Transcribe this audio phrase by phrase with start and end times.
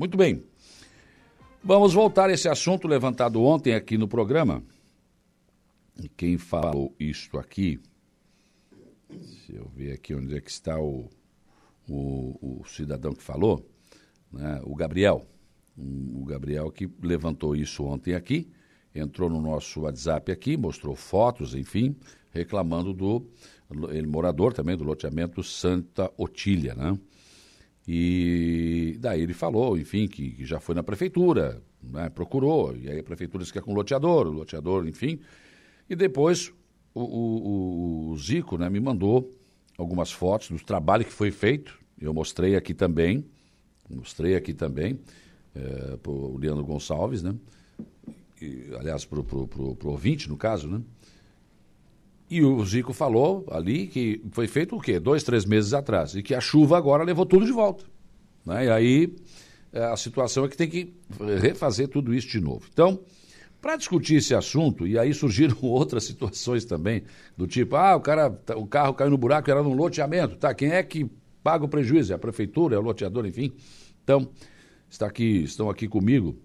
[0.00, 0.42] Muito bem.
[1.62, 4.62] Vamos voltar a esse assunto levantado ontem aqui no programa.
[6.16, 7.78] Quem falou isto aqui,
[9.10, 11.10] se eu ver aqui onde é que está o,
[11.86, 13.62] o, o cidadão que falou,
[14.32, 15.26] né, o Gabriel.
[15.76, 18.50] O Gabriel que levantou isso ontem aqui,
[18.94, 21.94] entrou no nosso WhatsApp aqui, mostrou fotos, enfim,
[22.30, 23.26] reclamando do
[23.90, 26.98] ele morador também do loteamento Santa Otília, né?
[27.86, 33.00] E daí ele falou, enfim, que, que já foi na prefeitura, né, procurou, e aí
[33.00, 35.18] a prefeitura disse que é com o loteador, o loteador, enfim.
[35.88, 36.52] E depois
[36.94, 39.34] o, o, o Zico né, me mandou
[39.78, 43.24] algumas fotos do trabalho que foi feito, eu mostrei aqui também,
[43.88, 44.98] mostrei aqui também,
[45.54, 47.34] é, para o Leandro Gonçalves, né?
[48.40, 50.80] E, aliás, para o ouvinte, no caso, né?
[52.30, 55.00] E o Zico falou ali que foi feito o quê?
[55.00, 56.14] Dois, três meses atrás.
[56.14, 57.84] E que a chuva agora levou tudo de volta.
[58.46, 58.66] Né?
[58.66, 59.16] E aí
[59.72, 60.94] é, a situação é que tem que
[61.40, 62.66] refazer tudo isso de novo.
[62.72, 63.00] Então,
[63.60, 67.02] para discutir esse assunto, e aí surgiram outras situações também,
[67.36, 70.36] do tipo, ah, o, cara, tá, o carro caiu no buraco, era num loteamento.
[70.36, 71.10] Tá, quem é que
[71.42, 72.12] paga o prejuízo?
[72.12, 73.52] É a prefeitura, é o loteador, enfim.
[74.04, 74.30] Então,
[74.88, 76.38] está aqui, estão aqui comigo,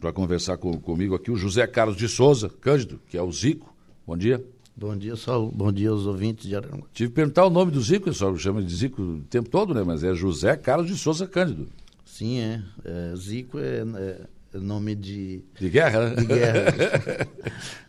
[0.00, 3.74] para conversar com, comigo aqui, o José Carlos de Souza, Cândido, que é o Zico.
[4.06, 4.44] Bom dia.
[4.74, 5.52] Bom dia, Saulo.
[5.52, 6.86] Bom dia aos ouvintes de Aranguá.
[6.94, 9.74] Tive que perguntar o nome do Zico, o pessoal chama de Zico o tempo todo,
[9.74, 9.82] né?
[9.84, 11.68] Mas é José Carlos de Souza Cândido.
[12.04, 12.62] Sim, é.
[12.84, 14.20] é Zico é, é,
[14.54, 15.44] é nome de...
[15.60, 16.14] De guerra, né?
[16.16, 17.28] De guerra.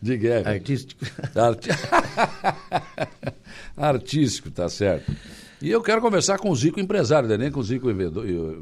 [0.02, 0.52] de guerra.
[0.52, 1.06] Artístico.
[1.36, 1.70] Arti...
[3.78, 5.12] Artístico, tá certo.
[5.64, 7.38] E eu quero conversar com o Zico empresário, né?
[7.38, 7.88] nem com o Zico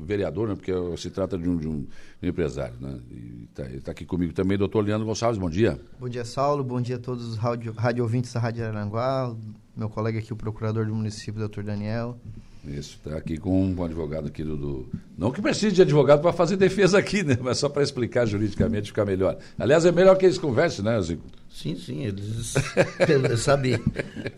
[0.03, 0.53] vereador, né?
[0.55, 1.87] porque se trata de um, de um
[2.21, 2.75] empresário.
[2.79, 2.99] Né?
[3.49, 5.79] Está tá aqui comigo também o doutor Leandro Gonçalves, bom dia.
[5.99, 9.35] Bom dia, Saulo, bom dia a todos os rádio, rádio ouvintes da Rádio Aranguá,
[9.75, 12.19] meu colega aqui, o procurador do município, doutor Daniel.
[12.63, 14.89] Isso, está aqui com um advogado aqui do, do...
[15.17, 17.35] Não que precise de advogado para fazer defesa aqui, né?
[17.41, 19.39] Mas só para explicar juridicamente ficar melhor.
[19.57, 21.23] Aliás, é melhor que eles conversem, né, Zico?
[21.49, 22.53] Sim, sim, eles
[23.41, 23.79] sabem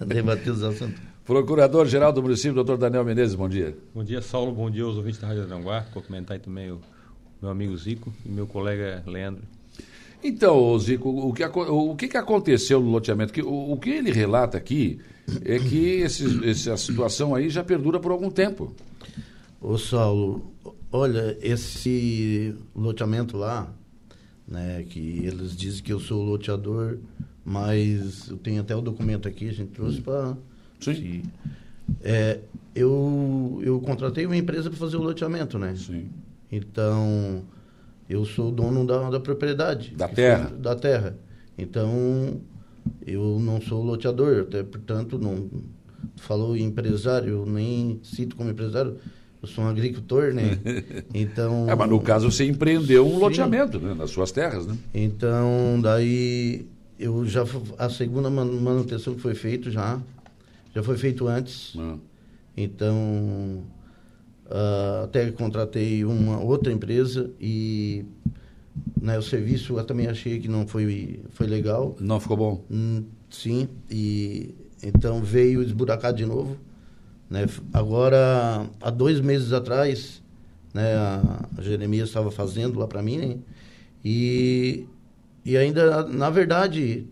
[0.07, 1.12] debater os assuntos.
[1.25, 3.77] Procurador-Geral do município, doutor Daniel Menezes, bom dia.
[3.95, 5.85] Bom dia, Saulo, bom dia aos ouvintes da Rádio Aranguá.
[5.93, 6.81] Cumprimentar também o
[7.41, 9.41] meu amigo Zico e meu colega Leandro.
[10.21, 13.39] Então, Zico, o que, o que, aconteceu no loteamento?
[13.47, 14.99] O, o que ele relata aqui
[15.45, 18.75] é que esse, essa situação aí já perdura por algum tempo.
[19.61, 20.53] Ô Saulo,
[20.91, 23.73] olha, esse loteamento lá,
[24.45, 26.97] né, que eles dizem que eu sou o loteador,
[27.45, 30.35] mas eu tenho até o documento aqui, a gente trouxe para
[30.91, 31.23] Sim.
[32.01, 32.39] É,
[32.75, 35.75] eu, eu contratei uma empresa para fazer o loteamento, né?
[35.75, 36.09] Sim.
[36.51, 37.43] Então,
[38.09, 39.95] eu sou dono da, da propriedade.
[39.95, 40.47] Da terra?
[40.47, 41.17] Foi, da terra.
[41.57, 42.41] Então,
[43.05, 45.49] eu não sou loteador, até, portanto, não
[46.17, 48.97] falou empresário, eu nem cito como empresário,
[49.41, 50.57] eu sou um agricultor, né?
[51.13, 51.69] Então...
[51.69, 53.19] É, mas no caso você empreendeu um sim.
[53.19, 53.93] loteamento, né?
[53.93, 54.77] Nas suas terras, né?
[54.93, 56.65] Então, daí,
[56.99, 57.43] eu já...
[57.77, 59.99] A segunda manutenção que foi feita já,
[60.73, 61.73] já foi feito antes.
[61.77, 61.97] Ah.
[62.55, 63.63] Então,
[64.45, 68.05] uh, até contratei uma outra empresa e
[69.01, 71.95] né, o serviço eu também achei que não foi, foi legal.
[71.99, 72.65] Não ficou bom?
[72.69, 76.57] Hum, sim, e então veio esburacar de novo.
[77.29, 77.47] Né?
[77.71, 80.21] Agora, há dois meses atrás,
[80.73, 83.37] né, a, a Jeremias estava fazendo lá para mim, né?
[84.03, 84.85] e,
[85.45, 87.07] e ainda, na verdade,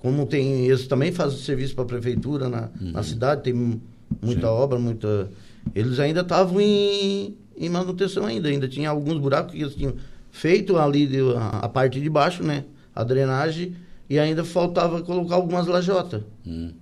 [0.00, 2.92] como tem, eles também fazem serviço para a prefeitura na, uhum.
[2.92, 4.46] na cidade, tem muita Sim.
[4.46, 5.30] obra, muita.
[5.74, 9.94] Eles ainda estavam em, em manutenção ainda, ainda tinha alguns buracos que eles tinham
[10.30, 12.64] feito ali de, a, a, parte de baixo, né?
[12.94, 13.76] A drenagem,
[14.08, 16.22] e ainda faltava colocar algumas lajotas.
[16.46, 16.72] Uhum.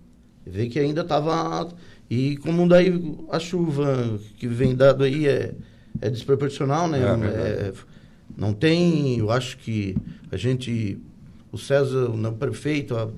[0.46, 1.68] Vê que ainda estava.
[2.08, 5.54] E como daí a chuva que vem dado aí é,
[6.00, 7.00] é desproporcional, né?
[7.00, 7.72] É, é,
[8.36, 9.96] não tem, eu acho que
[10.30, 10.98] a gente
[11.52, 13.08] o César, o prefeito, a,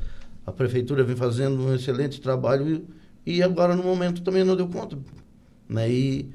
[0.47, 2.85] a prefeitura vem fazendo um excelente trabalho
[3.27, 4.99] e, e, agora no momento também não deu conta.
[5.69, 5.91] Né?
[5.91, 6.31] E,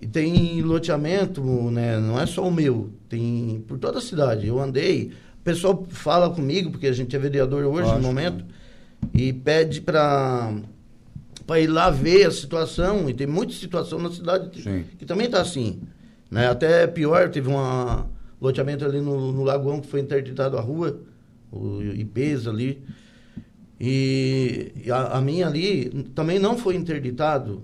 [0.00, 1.98] e tem loteamento, né?
[1.98, 4.46] não é só o meu, tem por toda a cidade.
[4.46, 8.50] Eu andei, o pessoal fala comigo, porque a gente é vereador hoje no momento, né?
[9.14, 10.52] e pede para
[11.46, 14.84] para ir lá ver a situação, e tem muita situação na cidade Sim.
[14.96, 15.80] que também está assim.
[16.30, 16.46] Né?
[16.46, 18.04] Até pior, teve um
[18.40, 21.00] loteamento ali no, no Lagoão que foi interditado a rua,
[21.50, 22.82] o IPs ali.
[23.78, 27.62] E a, a, minha ali também não foi interditado,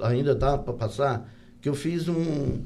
[0.00, 2.64] ainda está para passar, que eu fiz um,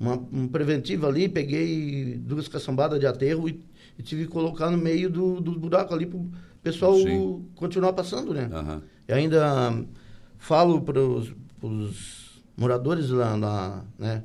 [0.00, 3.62] uma, um preventivo ali, peguei duas caçambadas de aterro e,
[3.98, 6.30] e tive que colocar no meio do, do buraco ali para o
[6.62, 7.44] pessoal Sim.
[7.54, 8.48] continuar passando, né?
[8.50, 8.80] Uhum.
[9.06, 9.84] E ainda
[10.38, 14.24] falo para os moradores lá, lá né?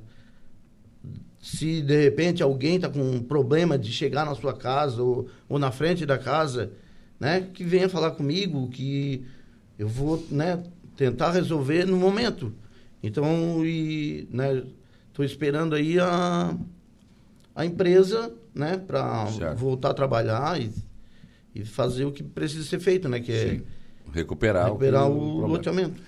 [1.42, 5.58] Se de repente alguém está com um problema de chegar na sua casa ou, ou
[5.58, 6.72] na frente da casa,
[7.20, 7.48] né?
[7.54, 9.26] Que venha falar comigo, que
[9.78, 10.62] eu vou, né?
[10.98, 12.54] Tentar resolver no momento.
[13.02, 14.64] Então, e, né?
[15.08, 16.56] Estou esperando aí a,
[17.56, 18.78] a empresa, né?
[18.78, 19.26] Para
[19.56, 20.72] voltar a trabalhar e,
[21.56, 23.20] e fazer o que precisa ser feito, né?
[23.20, 23.62] Que é Sim.
[24.14, 26.02] recuperar, recuperar o, o loteamento.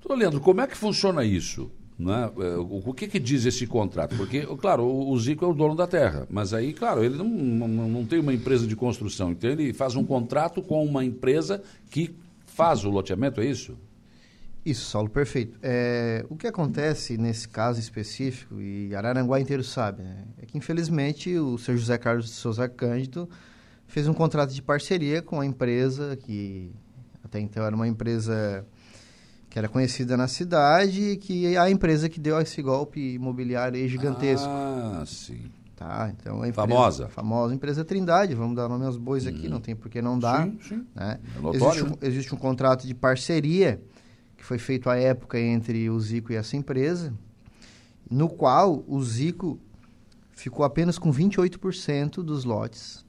[0.00, 1.70] Doutor Leandro, como é que funciona isso?
[1.98, 2.28] Né?
[2.68, 4.16] O que, que diz esse contrato?
[4.16, 7.88] Porque, claro, o Zico é o dono da terra, mas aí, claro, ele não, não,
[7.88, 12.16] não tem uma empresa de construção, então ele faz um contrato com uma empresa que
[12.46, 13.78] faz o loteamento, é isso?
[14.64, 15.58] Isso, Saulo, perfeito.
[15.62, 21.36] É, o que acontece nesse caso específico, e Araranguá inteiro sabe, né, é que infelizmente
[21.36, 23.28] o seu José Carlos de Souza Cândido
[23.86, 26.72] fez um contrato de parceria com a empresa, que
[27.22, 28.66] até então era uma empresa
[29.54, 34.48] que era conhecida na cidade, que é a empresa que deu esse golpe imobiliário gigantesco.
[34.48, 35.42] Ah, sim.
[35.76, 37.08] Tá, então a empresa, famosa.
[37.08, 39.50] Famosa empresa Trindade, vamos dar nome aos bois aqui, hum.
[39.50, 40.44] não tem por que não dar.
[40.44, 40.86] Sim, sim.
[40.92, 41.20] Né?
[41.36, 41.96] É notório, existe, um, né?
[42.02, 43.80] existe um contrato de parceria
[44.36, 47.14] que foi feito à época entre o Zico e essa empresa,
[48.10, 49.60] no qual o Zico
[50.32, 53.06] ficou apenas com 28% dos lotes,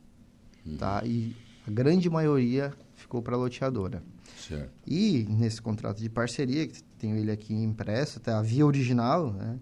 [0.64, 0.78] hum.
[0.78, 1.02] tá?
[1.04, 1.36] E
[1.68, 4.04] a grande maioria ficou para a loteadora.
[4.48, 4.72] Certo.
[4.86, 9.58] E nesse contrato de parceria, que tenho ele aqui impresso, até a via original, né,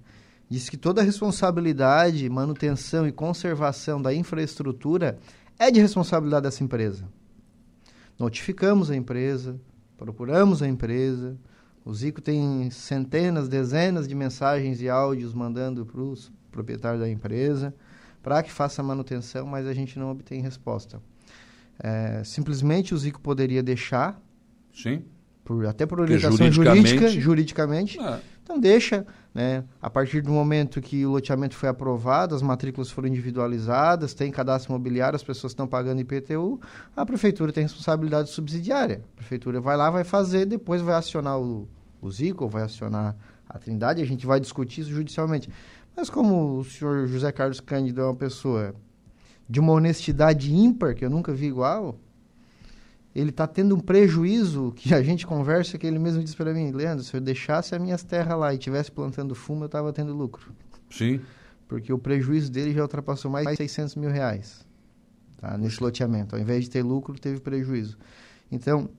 [0.49, 5.17] diz que toda a responsabilidade, manutenção e conservação da infraestrutura
[5.57, 7.07] é de responsabilidade dessa empresa.
[8.19, 9.59] Notificamos a empresa,
[9.97, 11.37] procuramos a empresa,
[11.85, 17.73] o Zico tem centenas, dezenas de mensagens e áudios mandando para os proprietários da empresa
[18.21, 21.01] para que faça a manutenção, mas a gente não obtém resposta.
[21.77, 24.17] É, simplesmente o Zico poderia deixar
[24.73, 25.03] Sim.
[25.45, 27.99] Por, até por orientação juridicamente, jurídica, juridicamente.
[27.99, 28.19] É.
[28.43, 29.63] Então deixa, né?
[29.81, 34.73] A partir do momento que o loteamento foi aprovado, as matrículas foram individualizadas, tem cadastro
[34.73, 36.59] imobiliário, as pessoas estão pagando IPTU,
[36.95, 39.01] a prefeitura tem responsabilidade subsidiária.
[39.13, 41.69] A prefeitura vai lá, vai fazer, depois vai acionar o,
[42.01, 43.15] o Zico, vai acionar
[43.47, 45.49] a Trindade, a gente vai discutir isso judicialmente.
[45.95, 48.75] Mas como o senhor José Carlos Cândido é uma pessoa
[49.47, 51.97] de uma honestidade ímpar, que eu nunca vi igual,
[53.15, 56.71] ele está tendo um prejuízo que a gente conversa que ele mesmo disse para mim,
[56.71, 60.13] Leandro, se eu deixasse as minhas terras lá e tivesse plantando fumo, eu estava tendo
[60.13, 60.51] lucro.
[60.89, 61.21] Sim.
[61.67, 64.65] Porque o prejuízo dele já ultrapassou mais de 600 mil reais
[65.43, 66.35] tá, nesse loteamento.
[66.35, 67.97] Ao invés de ter lucro, teve prejuízo.
[68.51, 68.89] Então,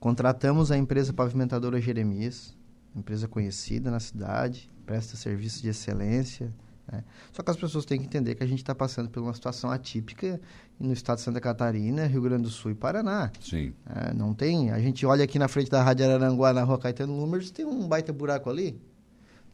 [0.00, 2.56] contratamos a empresa pavimentadora Jeremias,
[2.96, 6.52] empresa conhecida na cidade, presta serviços de excelência,
[6.90, 7.04] né?
[7.32, 9.70] Só que as pessoas têm que entender que a gente está passando por uma situação
[9.70, 10.40] atípica
[10.80, 13.30] no estado de Santa Catarina, Rio Grande do Sul e Paraná.
[13.40, 13.72] Sim.
[13.86, 14.70] É, não tem.
[14.70, 17.86] A gente olha aqui na frente da Rádio Araranguá, na rua Caetano Lumers, tem um
[17.86, 18.80] baita buraco ali.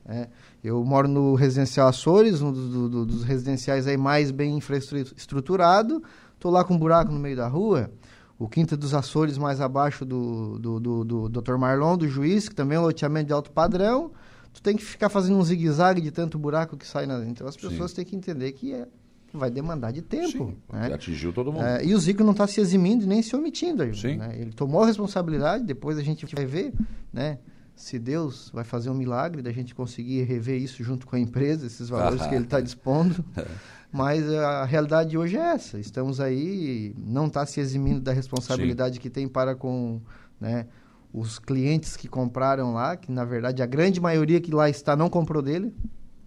[0.06, 0.28] É,
[0.62, 6.02] eu moro no residencial Açores, um dos, do, dos residenciais aí mais bem infraestruturado.
[6.34, 7.90] Estou lá com um buraco no meio da rua.
[8.38, 11.56] O Quinta dos Açores, mais abaixo do, do, do, do Dr.
[11.56, 14.12] Marlon, do juiz, que também é um loteamento de alto padrão
[14.54, 17.22] tu tem que ficar fazendo um zigue-zague de tanto buraco que sai na.
[17.24, 17.96] Então as pessoas Sim.
[17.96, 18.86] têm que entender que é,
[19.32, 20.28] vai demandar de tempo.
[20.30, 20.94] Sim, né?
[20.94, 21.64] atingiu todo mundo.
[21.64, 23.94] É, e o Zico não está se eximindo nem se omitindo.
[23.94, 24.16] Sim.
[24.16, 24.36] Né?
[24.38, 26.72] Ele tomou a responsabilidade, depois a gente vai ver,
[27.12, 27.38] né?
[27.74, 31.66] Se Deus vai fazer um milagre da gente conseguir rever isso junto com a empresa,
[31.66, 33.24] esses valores ah, que ele está dispondo.
[33.36, 33.44] É.
[33.90, 35.80] Mas a realidade hoje é essa.
[35.80, 39.00] Estamos aí, não está se eximindo da responsabilidade Sim.
[39.00, 40.00] que tem para com
[40.40, 40.66] né,
[41.14, 45.08] os clientes que compraram lá, que na verdade a grande maioria que lá está não
[45.08, 45.72] comprou dele.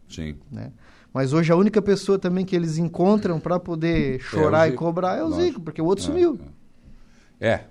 [0.07, 0.37] Sim.
[0.49, 0.71] Né?
[1.13, 4.75] Mas hoje a única pessoa também que eles encontram para poder é chorar é e
[4.75, 6.39] cobrar é o Zico, porque o outro é, sumiu.
[7.37, 7.49] É.
[7.49, 7.65] é.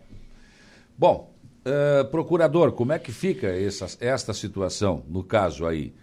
[0.99, 5.95] Bom, uh, procurador, como é que fica essa, esta situação, no caso aí?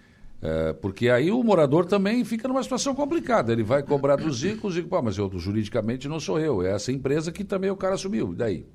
[0.42, 3.54] Uh, porque aí o morador também fica numa situação complicada.
[3.54, 6.72] Ele vai cobrar do Zico, o Zico, pô, mas eu juridicamente não sou eu, é
[6.72, 8.34] essa empresa que também o cara assumiu.
[8.34, 8.66] E daí?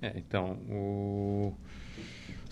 [0.00, 1.54] É, então, o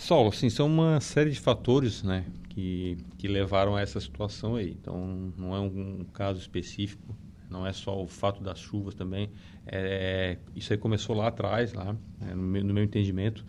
[0.01, 4.71] Sol, assim, são uma série de fatores, né, que, que levaram a essa situação aí.
[4.71, 7.15] Então, não é um, um caso específico,
[7.51, 9.31] não é só o fato das chuvas também.
[9.67, 13.45] É, isso aí começou lá atrás, lá, né, no, meu, no, meu, entendimento,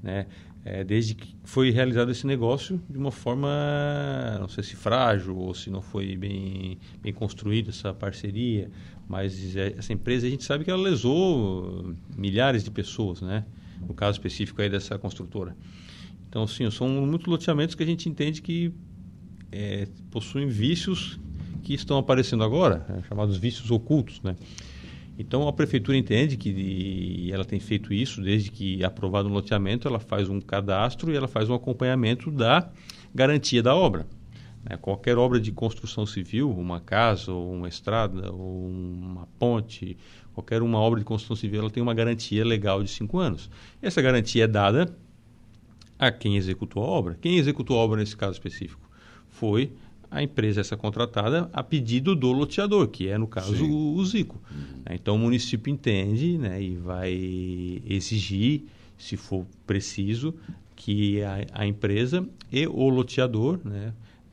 [0.00, 0.26] né,
[0.64, 3.48] é, desde que foi realizado esse negócio de uma forma,
[4.38, 8.70] não sei se frágil ou se não foi bem, bem construída essa parceria,
[9.08, 13.44] mas é, essa empresa a gente sabe que ela lesou milhares de pessoas, né?
[13.80, 15.54] No caso específico aí dessa construtora.
[16.36, 18.70] Então, sim, são muitos loteamentos que a gente entende que
[19.50, 21.18] é, possuem vícios
[21.62, 24.36] que estão aparecendo agora, né, chamados vícios ocultos, né?
[25.18, 29.32] Então, a prefeitura entende que e ela tem feito isso desde que é aprovado um
[29.32, 32.70] loteamento, ela faz um cadastro e ela faz um acompanhamento da
[33.14, 34.06] garantia da obra.
[34.62, 34.76] Né?
[34.76, 39.96] Qualquer obra de construção civil, uma casa, ou uma estrada, ou uma ponte,
[40.34, 43.48] qualquer uma obra de construção civil, ela tem uma garantia legal de cinco anos.
[43.80, 44.94] Essa garantia é dada
[45.98, 47.18] a quem executou a obra.
[47.20, 48.88] Quem executou a obra nesse caso específico?
[49.28, 49.72] Foi
[50.10, 54.40] a empresa essa contratada a pedido do loteador, que é, no caso, o, o, Zico.
[54.50, 54.82] Uhum.
[54.90, 57.12] Então, o município entende né, e vai
[57.84, 58.64] exigir,
[58.96, 60.34] se for preciso,
[60.74, 63.92] que a, a empresa e o loteador, né,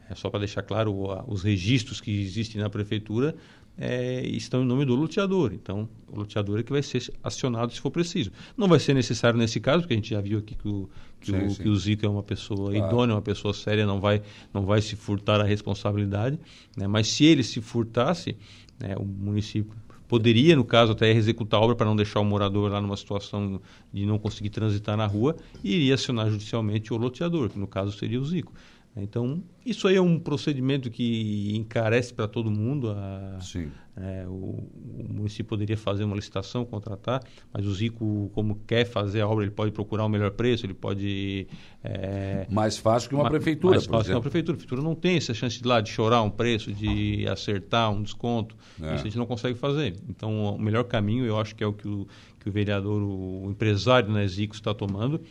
[0.09, 0.93] é só para deixar claro
[1.27, 3.35] os registros que existem na prefeitura,
[3.77, 5.51] é, estão em nome do loteador.
[5.53, 8.31] Então, o loteador é que vai ser acionado se for preciso.
[8.55, 10.89] Não vai ser necessário nesse caso, porque a gente já viu aqui que o,
[11.19, 11.63] que sim, o, sim.
[11.63, 12.87] Que o Zico é uma pessoa claro.
[12.87, 14.21] idônea, uma pessoa séria, não vai,
[14.53, 16.39] não vai se furtar a responsabilidade.
[16.77, 16.87] Né?
[16.87, 18.35] Mas se ele se furtasse,
[18.79, 19.75] né, o município
[20.07, 23.59] poderia, no caso, até executar a obra para não deixar o morador lá numa situação
[23.91, 27.97] de não conseguir transitar na rua e iria acionar judicialmente o loteador, que no caso
[27.97, 28.53] seria o Zico.
[28.95, 32.91] Então, isso aí é um procedimento que encarece para todo mundo.
[32.91, 33.71] A, Sim.
[33.95, 39.21] É, o, o, município poderia fazer uma licitação, contratar, mas o Zico, como quer fazer
[39.21, 41.47] a obra, ele pode procurar o um melhor preço, ele pode...
[41.83, 44.55] É, mais fácil que uma prefeitura, Mais fácil que uma prefeitura.
[44.55, 48.01] A prefeitura não tem essa chance de lá de chorar um preço, de acertar um
[48.01, 48.55] desconto.
[48.81, 48.95] É.
[48.95, 49.95] Isso a gente não consegue fazer.
[50.09, 52.07] Então, o melhor caminho, eu acho que é o que o,
[52.39, 55.21] que o vereador, o, o empresário né, Zico está tomando,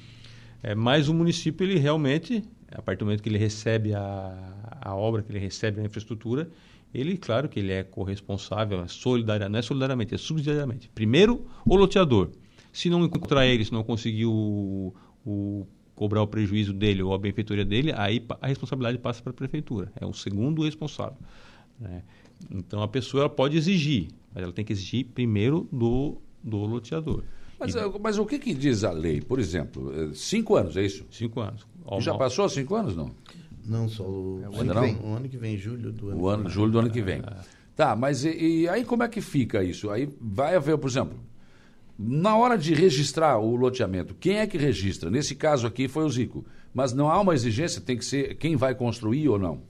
[0.62, 4.94] é, mas o município, ele realmente a partir do momento que ele recebe a, a
[4.94, 6.48] obra, que ele recebe a infraestrutura,
[6.94, 10.90] ele, claro que ele é corresponsável, é solidariamente, não é solidariamente, é subsidiariamente.
[10.94, 12.30] Primeiro, o loteador.
[12.72, 17.18] Se não encontrar ele, se não conseguir o, o, cobrar o prejuízo dele ou a
[17.18, 19.90] benfeitoria dele, aí a responsabilidade passa para a prefeitura.
[19.98, 21.18] É o segundo responsável.
[21.78, 22.02] Né?
[22.50, 27.22] Então, a pessoa pode exigir, mas ela tem que exigir primeiro do, do loteador.
[27.58, 27.78] Mas, e...
[28.00, 29.20] mas o que, que diz a lei?
[29.20, 31.06] Por exemplo, eh, cinco anos, é isso?
[31.10, 31.64] Cinco anos.
[32.00, 33.10] Já passou cinco anos, não?
[33.64, 36.20] Não, só o, é, o ano, que vem, o ano que vem, julho do ano
[36.20, 37.20] o ano, Julho do ano que vem.
[37.20, 37.62] É.
[37.76, 39.90] Tá, mas e, e, aí como é que fica isso?
[39.90, 41.18] Aí vai haver, por exemplo,
[41.98, 45.10] na hora de registrar o loteamento, quem é que registra?
[45.10, 46.44] Nesse caso aqui foi o Zico.
[46.74, 49.60] Mas não há uma exigência, tem que ser quem vai construir ou não?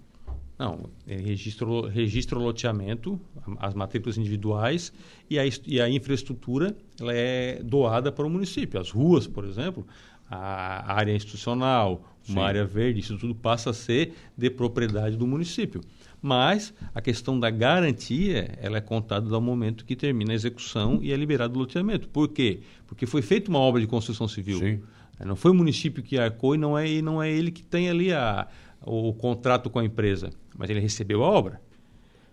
[0.59, 3.21] Não, ele registra, registra o loteamento,
[3.59, 4.93] as matrículas individuais
[5.29, 8.79] e a, e a infraestrutura ela é doada para o município.
[8.79, 9.85] As ruas, por exemplo,
[10.35, 12.47] a área institucional, uma Sim.
[12.47, 15.81] área verde, isso tudo passa a ser de propriedade do município.
[16.21, 21.13] Mas a questão da garantia, ela é contada do momento que termina a execução e
[21.13, 22.09] é liberado o loteamento.
[22.09, 22.61] Por quê?
[22.87, 24.59] Porque foi feita uma obra de construção civil.
[24.59, 24.81] Sim.
[25.25, 28.13] Não foi o município que arcou e não é, não é ele que tem ali
[28.13, 28.49] a,
[28.81, 31.61] o contrato com a empresa, mas ele recebeu a obra.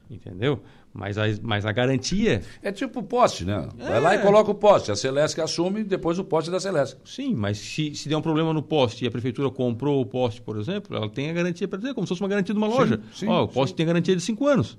[0.09, 0.63] Entendeu?
[0.93, 2.41] Mas a, mas a garantia.
[2.63, 3.69] É tipo poste, né?
[3.77, 3.89] É.
[3.89, 4.91] Vai lá e coloca o poste.
[4.91, 6.97] A Celeste assume depois o poste da Celeste.
[7.05, 10.41] Sim, mas se, se der um problema no poste e a prefeitura comprou o poste,
[10.41, 12.67] por exemplo, ela tem a garantia para dizer, como se fosse uma garantia de uma
[12.67, 12.97] loja.
[13.13, 13.77] Sim, sim, Ó, o poste sim.
[13.77, 14.77] tem garantia de cinco anos.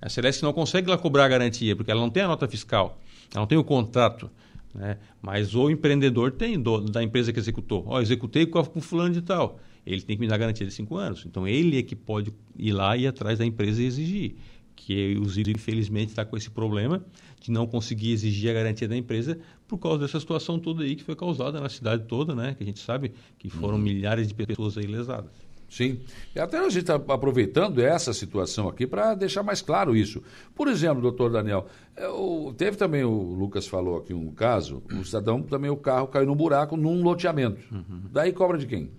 [0.00, 2.98] A Celeste não consegue lá cobrar a garantia, porque ela não tem a nota fiscal,
[3.32, 4.30] ela não tem o contrato.
[4.74, 4.96] Né?
[5.20, 7.84] Mas o empreendedor tem, do, da empresa que executou.
[7.86, 9.60] Ó, executei com, com fulano de tal.
[9.84, 11.24] Ele tem que me dar garantia de cinco anos.
[11.26, 14.36] Então ele é que pode ir lá e ir atrás da empresa e exigir
[14.84, 17.04] que o Ziro, infelizmente, está com esse problema
[17.40, 21.04] de não conseguir exigir a garantia da empresa por causa dessa situação toda aí que
[21.04, 22.54] foi causada na cidade toda, né?
[22.56, 23.82] Que a gente sabe que foram uhum.
[23.82, 25.30] milhares de pessoas aí lesadas.
[25.68, 26.00] Sim.
[26.34, 30.22] E até a gente está aproveitando essa situação aqui para deixar mais claro isso.
[30.54, 35.04] Por exemplo, doutor Daniel, eu, é, teve também, o Lucas falou aqui um caso, o
[35.04, 37.62] cidadão também, o carro caiu num buraco num loteamento.
[37.72, 38.02] Uhum.
[38.10, 38.90] Daí cobra de quem?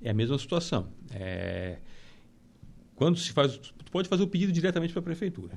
[0.00, 0.86] É a mesma situação.
[1.10, 1.78] É...
[2.94, 3.60] Quando se faz
[3.92, 5.52] pode fazer o pedido diretamente para a prefeitura.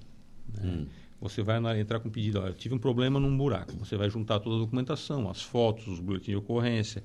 [0.53, 0.61] Né?
[0.63, 0.85] Hum.
[1.21, 3.71] Você vai entrar com o pedido, eu tive um problema num buraco.
[3.77, 7.03] Você vai juntar toda a documentação, as fotos, os boletins de ocorrência,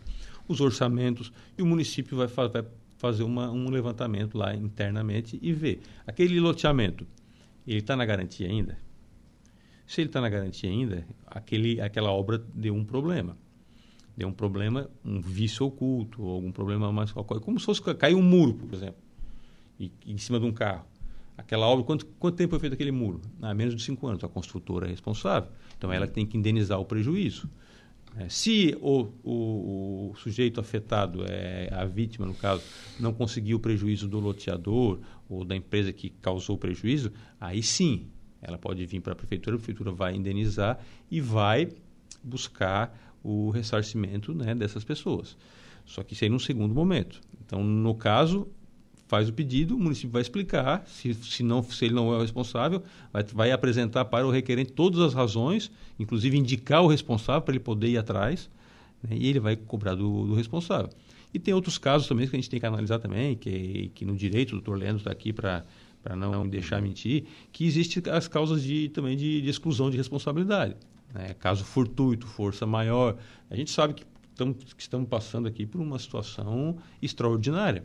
[0.49, 2.65] os orçamentos, e o município vai, fa vai
[2.99, 5.81] fazer uma, um levantamento lá internamente e ver.
[6.07, 7.07] Aquele loteamento,
[7.67, 8.77] ele está na garantia ainda?
[9.87, 13.39] Se ele está na garantia ainda, aquele, aquela obra deu um problema.
[14.17, 17.13] Deu um problema, um vício oculto, ou algum problema mais...
[17.13, 19.01] Como se fosse cair um muro, por exemplo,
[19.79, 20.85] e, em cima de um carro.
[21.41, 23.21] Aquela obra, quanto, quanto tempo foi feito aquele muro?
[23.41, 24.23] Ah, menos de cinco anos.
[24.23, 25.51] A construtora é responsável.
[25.77, 27.49] Então, ela tem que indenizar o prejuízo.
[28.19, 32.63] É, se o, o, o, sujeito afetado, é, a vítima, no caso,
[32.99, 38.09] não conseguiu o prejuízo do loteador ou da empresa que causou o prejuízo, aí sim,
[38.43, 40.79] ela pode vir para a prefeitura, a prefeitura vai indenizar
[41.11, 41.69] e vai
[42.23, 45.37] buscar o ressarcimento né, dessas pessoas.
[45.87, 47.21] Só que isso aí num segundo momento.
[47.45, 48.47] Então, no caso,
[49.11, 52.21] faz o pedido, o município vai explicar, se, se, não, se ele não é o
[52.21, 52.81] responsável,
[53.13, 57.59] vai, vai apresentar para o requerente todas as razões, inclusive indicar o responsável para ele
[57.59, 58.49] poder ir atrás,
[59.03, 60.91] né, e ele vai cobrar do, do, responsável.
[61.35, 64.15] E tem outros casos também que a gente tem que analisar também, que, que no
[64.15, 65.65] direito, o doutor Leandro está aqui para
[66.03, 70.75] para não deixar mentir, que existem as causas de, também de, de exclusão de responsabilidade.
[71.13, 71.35] Né?
[71.39, 73.19] Caso fortuito, força maior.
[73.51, 77.85] A gente sabe que, tam, que estamos passando aqui por uma situação extraordinária.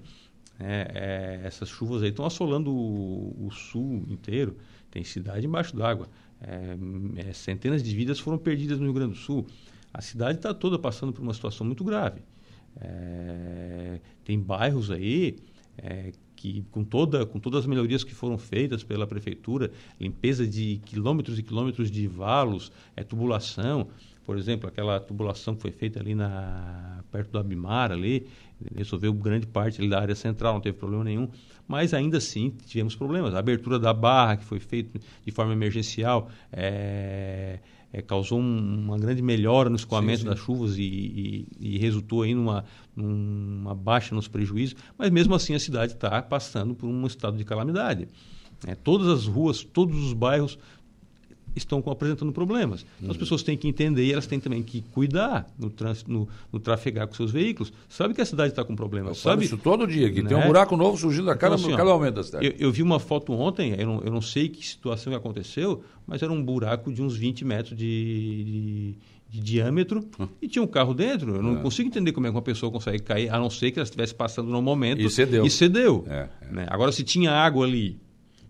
[0.60, 4.56] É, é, essas chuvas aí estão assolando o, o, sul inteiro,
[4.90, 6.08] tem cidade embaixo d'água.
[6.42, 9.46] É, é, centenas de vidas foram perdidas no Rio Grande do Sul.
[9.94, 12.22] A cidade está toda passando por uma situação muito grave.
[12.78, 15.38] É, tem bairros aí
[15.78, 20.82] é, que com, toda, com todas as melhorias que foram feitas pela prefeitura, limpeza de
[20.86, 23.88] quilômetros e quilômetros de valos, é, tubulação,
[24.26, 28.28] por exemplo, aquela tubulação que foi feita ali na, perto do Abimar, ali,
[28.76, 31.30] resolveu grande parte ali da área central, não teve problema nenhum,
[31.68, 33.36] mas ainda assim tivemos problemas.
[33.36, 37.60] A abertura da barra, que foi feita de forma emergencial, é,
[37.94, 40.30] é, causou um, uma grande melhora no escoamento sim, sim.
[40.30, 42.66] das chuvas e, e, e, resultou aí numa,
[42.96, 47.46] numa baixa nos prejuízos, mas mesmo assim a cidade está passando por um estado de
[47.46, 48.08] calamidade.
[48.68, 50.58] É, todas as ruas, todos os bairros
[51.56, 52.86] estão apresentando problemas.
[52.98, 53.20] Então, as uhum.
[53.20, 57.08] pessoas têm que entender e elas têm também que cuidar no, trans, no, no trafegar
[57.08, 57.72] com seus veículos.
[57.88, 59.10] Sabe que a cidade está com problemas.
[59.10, 60.30] Eu sabe isso todo dia, que né?
[60.30, 62.46] tem um buraco novo surgindo a cada, então, assim, cada momento da cidade.
[62.46, 65.84] Eu, eu, vi uma foto ontem, eu não, eu não sei que situação que aconteceu,
[66.06, 68.96] mas era um buraco de uns 20 metros de, de
[69.36, 70.28] de diâmetro hum.
[70.42, 71.36] e tinha um carro dentro.
[71.36, 71.62] Eu não é.
[71.62, 74.14] consigo entender como é que uma pessoa consegue cair, a não ser que ela estivesse
[74.14, 75.46] passando no momento e cedeu.
[75.46, 76.52] E cedeu é, é.
[76.52, 76.68] Né?
[76.70, 78.00] Agora, se tinha água ali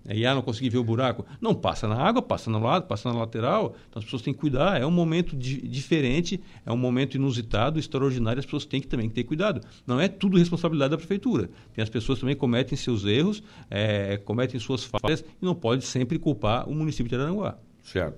[0.09, 1.25] e ah, não consegui ver o buraco.
[1.41, 3.75] Não, passa na água, passa no lado, passa na lateral.
[3.89, 4.79] Então as pessoas têm que cuidar.
[4.79, 8.39] É um momento di diferente, é um momento inusitado, extraordinário.
[8.39, 9.62] As pessoas têm que também ter cuidado.
[9.85, 11.50] Não é tudo responsabilidade da prefeitura.
[11.74, 16.19] Tem as pessoas também cometem seus erros, é, cometem suas falhas e não pode sempre
[16.19, 17.57] culpar o município de Araranguá.
[17.83, 18.17] Certo.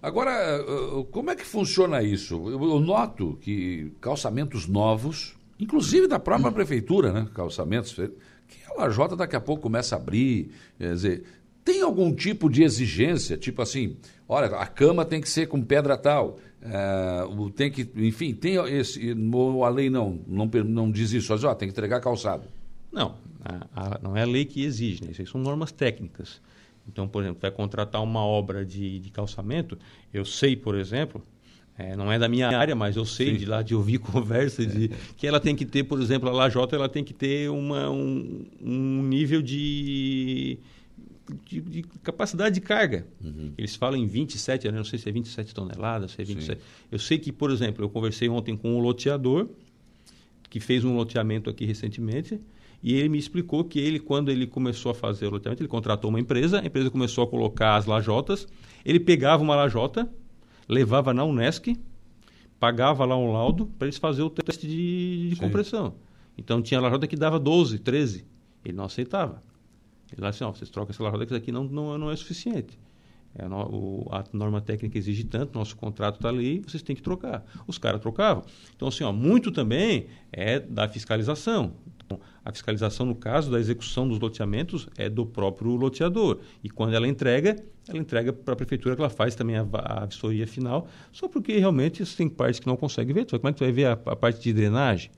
[0.00, 0.64] Agora,
[1.10, 2.48] como é que funciona isso?
[2.48, 7.28] Eu noto que calçamentos novos, inclusive da própria prefeitura, né?
[7.34, 8.08] Calçamentos que
[8.78, 10.50] a lajota daqui a pouco começa a abrir.
[10.78, 11.24] Quer dizer,
[11.64, 13.96] tem algum tipo de exigência, tipo assim,
[14.28, 19.14] olha, a cama tem que ser com pedra tal, é, tem que, enfim, tem esse,
[19.64, 22.44] a lei não, não, não diz isso, mas, ó, tem que entregar calçado.
[22.90, 25.10] Não, a, a, não é a lei que exige, né?
[25.10, 26.40] isso são normas técnicas.
[26.88, 29.78] Então, por exemplo, vai contratar uma obra de, de calçamento,
[30.12, 31.22] eu sei, por exemplo,
[31.78, 33.36] é, não é da minha área, mas eu sei Sim.
[33.36, 36.74] de lá de ouvir conversas de que ela tem que ter, por exemplo, a Lajota,
[36.74, 40.58] ela tem que ter uma, um, um nível de,
[41.46, 43.06] de, de, capacidade de carga.
[43.22, 43.52] Uhum.
[43.56, 46.58] Eles falam em 27, eu não sei se é 27 toneladas, se é 27.
[46.60, 46.66] Sim.
[46.90, 49.48] Eu sei que, por exemplo, eu conversei ontem com um loteador
[50.50, 52.40] que fez um loteamento aqui recentemente
[52.82, 56.10] e ele me explicou que ele, quando ele começou a fazer o loteamento, ele contratou
[56.10, 58.48] uma empresa, a empresa começou a colocar as lajotas,
[58.84, 60.10] ele pegava uma lajota
[60.68, 61.76] levava na Unesc,
[62.60, 65.94] pagava lá um laudo para eles fazer o teste de, de compressão.
[66.36, 68.26] Então tinha lajota que dava 12, 13.
[68.64, 69.42] Ele não aceitava.
[70.08, 72.16] Ele falou assim, ó, vocês trocam essa lajota que isso aqui não, não, não é
[72.16, 72.78] suficiente.
[73.34, 77.44] É, o, a norma técnica exige tanto, nosso contrato está ali, vocês têm que trocar.
[77.66, 78.44] Os caras trocavam.
[78.74, 81.74] Então, assim, ó, muito também é da fiscalização.
[82.04, 86.40] Então, a fiscalização, no caso da execução dos loteamentos, é do próprio loteador.
[86.64, 90.06] E quando ela entrega, ela entrega para a prefeitura que ela faz também a, a
[90.06, 93.26] vistoria final, só porque realmente tem partes que não consegue ver.
[93.26, 95.10] Como é que tu vai ver a, a parte de drenagem?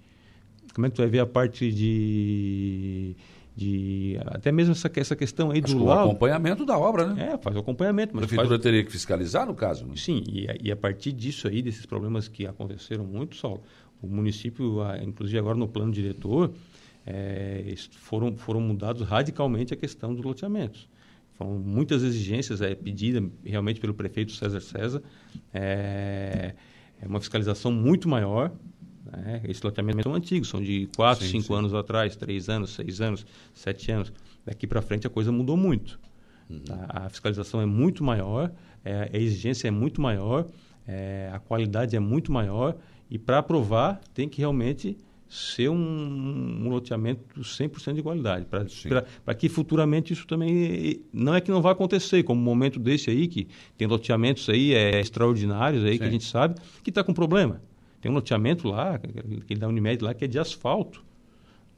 [0.74, 3.14] Como é que tu vai ver a parte de
[3.54, 6.02] de até mesmo essa, essa questão aí Acho do laudo.
[6.02, 7.32] o acompanhamento da obra, né?
[7.34, 8.14] É, faz o acompanhamento.
[8.14, 8.62] Mas a prefeitura faz...
[8.62, 9.86] teria que fiscalizar no caso?
[9.86, 9.94] Né?
[9.96, 13.60] Sim, e, e, a partir disso aí, desses problemas que aconteceram muito, só
[14.00, 16.52] o município, inclusive agora no plano diretor,
[17.06, 20.88] é, foram, foram mudados radicalmente a questão dos loteamentos.
[21.34, 25.02] Foram muitas exigências é, pedidas realmente pelo prefeito César César,
[25.52, 26.54] é,
[27.00, 28.52] é uma fiscalização muito maior.
[29.16, 29.40] Né?
[29.44, 33.92] Esses loteamentos são antigos, são de 4, 5 anos atrás, 3 anos, 6 anos, 7
[33.92, 34.12] anos.
[34.44, 35.98] Daqui para frente a coisa mudou muito.
[36.48, 36.62] Uhum.
[36.88, 38.52] A, a fiscalização é muito maior,
[38.84, 40.46] é, a exigência é muito maior,
[40.86, 42.76] é, a qualidade é muito maior
[43.10, 44.96] e para aprovar tem que realmente
[45.28, 48.46] ser um, um loteamento 100% de qualidade,
[49.24, 53.10] para que futuramente isso também não é que não vai acontecer, como um momento desse
[53.10, 53.46] aí, que
[53.78, 55.98] tem loteamentos aí é, extraordinários aí Sim.
[55.98, 57.62] que a gente sabe, que está com problema.
[58.00, 61.04] Tem um loteamento lá, aquele da Unimed lá, que é de asfalto.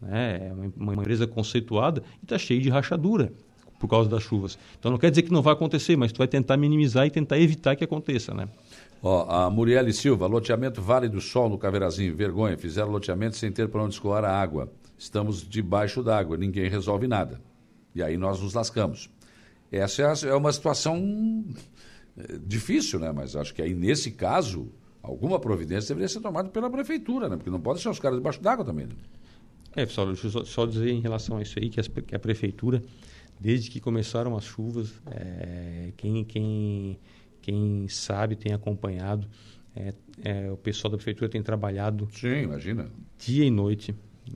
[0.00, 0.48] Né?
[0.48, 3.32] É uma, uma empresa conceituada e está cheio de rachadura
[3.78, 4.56] por causa das chuvas.
[4.78, 7.38] Então não quer dizer que não vai acontecer, mas tu vai tentar minimizar e tentar
[7.38, 8.48] evitar que aconteça, né?
[9.02, 13.68] Ó, a Murielle Silva, loteamento Vale do Sol no Caverazinho, vergonha, fizeram loteamento sem ter
[13.68, 14.72] para onde escoar a água.
[14.96, 17.40] Estamos debaixo d'água, ninguém resolve nada.
[17.92, 19.11] E aí nós nos lascamos.
[19.72, 21.44] Essa é, é uma situação
[22.16, 23.11] eh, difícil, né?
[23.11, 24.68] Mas acho que aí nesse caso
[25.02, 27.36] alguma providência deveria ser tomada pela prefeitura, né?
[27.36, 28.86] Porque não pode ser os caras debaixo d'água também.
[28.86, 28.94] Né?
[29.74, 32.14] É, pessoal, deixa eu só, só, dizer em relação a isso aí que, as, que
[32.14, 32.82] a prefeitura,
[33.40, 36.98] desde que começaram as chuvas, é, quem, quem,
[37.40, 39.26] quem sabe tem acompanhado,
[39.74, 42.08] é, é, o pessoal da prefeitura tem trabalhado.
[42.12, 42.90] Sim, imagina.
[43.18, 43.94] Dia e noite.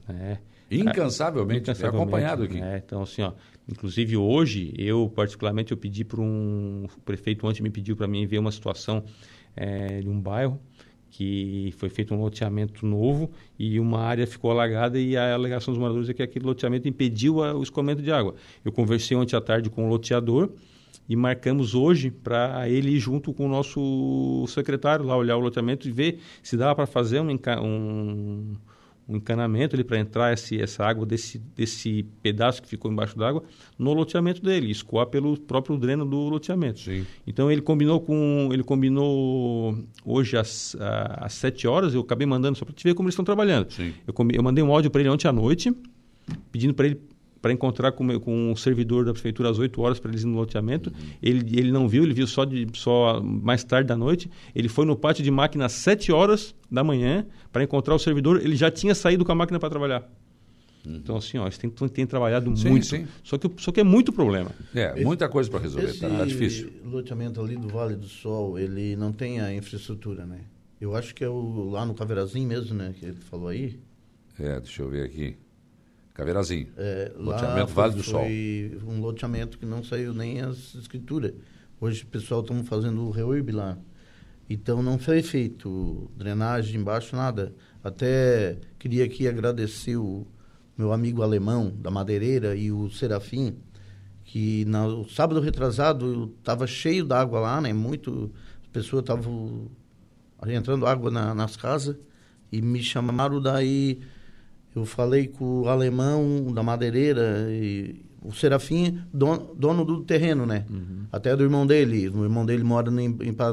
[0.08, 0.38] Né?
[0.70, 2.60] Incansavelmente, Incansavelmente acompanhado aqui.
[2.60, 3.32] É, então, assim, ó,
[3.68, 6.86] inclusive hoje, eu particularmente, eu pedi para um...
[6.96, 9.04] O prefeito ontem me pediu para mim ver uma situação
[9.56, 10.60] é, de um bairro
[11.16, 15.80] que foi feito um loteamento novo e uma área ficou alagada e a alegação dos
[15.80, 18.34] moradores é que aquele loteamento impediu a, o escoamento de água.
[18.62, 20.50] Eu conversei ontem à tarde com o loteador
[21.08, 25.88] e marcamos hoje para ele ir junto com o nosso secretário lá olhar o loteamento
[25.88, 27.30] e ver se dá para fazer um,
[27.62, 28.54] um
[29.08, 33.42] um encanamento ali para entrar esse, essa água desse, desse pedaço que ficou embaixo d'água
[33.78, 36.80] no loteamento dele, escoar pelo próprio dreno do loteamento.
[36.80, 37.06] Sim.
[37.26, 42.64] Então ele combinou com ele combinou hoje às, às 7 horas, eu acabei mandando só
[42.64, 43.70] para te ver como eles estão trabalhando.
[43.70, 43.92] Sim.
[44.06, 45.72] Eu, eu mandei um áudio para ele ontem à noite,
[46.50, 47.00] pedindo para ele
[47.46, 50.36] para encontrar com, com um servidor da prefeitura às 8 horas para eles ir no
[50.36, 50.90] loteamento.
[50.90, 51.10] Uhum.
[51.22, 54.28] Ele, ele não viu, ele viu só, de, só mais tarde da noite.
[54.52, 58.40] Ele foi no pátio de máquina às 7 horas da manhã para encontrar o servidor.
[58.42, 60.10] Ele já tinha saído com a máquina para trabalhar.
[60.84, 60.96] Uhum.
[60.96, 62.86] Então, assim, ó, eles têm, têm trabalhado sim, muito.
[62.86, 63.06] Sim.
[63.22, 64.50] Só, que, só que é muito problema.
[64.74, 66.72] É, esse, muita coisa para resolver, esse tá, tá difícil.
[66.84, 70.40] O loteamento ali do Vale do Sol, ele não tem a infraestrutura, né?
[70.80, 72.92] Eu acho que é o, lá no Caveirazinho mesmo, né?
[72.98, 73.78] Que ele falou aí.
[74.36, 75.36] É, deixa eu ver aqui.
[76.16, 76.68] Caveirazinho.
[76.78, 78.22] É, loteamento Vale do Sol.
[78.22, 81.34] Foi um loteamento que não saiu nem as escrituras.
[81.78, 83.76] Hoje o pessoal está fazendo o reurb lá.
[84.48, 87.54] Então não foi feito drenagem embaixo, nada.
[87.84, 90.26] Até queria aqui agradecer o
[90.76, 93.58] meu amigo alemão da Madeireira e o Serafim,
[94.24, 97.74] que no sábado retrasado estava cheio d'água lá, né?
[97.74, 99.70] Muito, as pessoas estavam
[100.46, 101.94] entrando água na, nas casas
[102.50, 104.00] e me chamaram daí
[104.76, 110.66] eu falei com o alemão da madeireira e o Serafim, dono, dono do terreno, né?
[110.68, 111.06] Uhum.
[111.10, 112.10] Até do irmão dele.
[112.10, 113.00] O irmão dele mora no,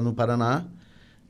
[0.02, 0.66] no Paraná.